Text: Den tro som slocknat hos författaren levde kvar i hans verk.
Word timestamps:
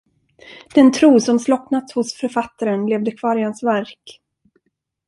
Den 0.73 0.91
tro 0.91 1.19
som 1.19 1.39
slocknat 1.39 1.91
hos 1.91 2.13
författaren 2.13 2.87
levde 2.87 3.11
kvar 3.11 3.39
i 3.39 3.43
hans 3.43 3.63
verk. 3.63 4.21